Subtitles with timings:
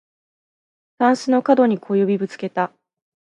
[0.97, 2.73] たんすのかどに小指ぶつけた